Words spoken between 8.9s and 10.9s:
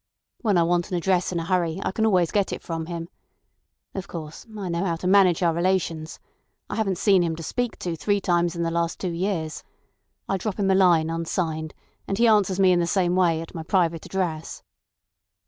two years. I drop him a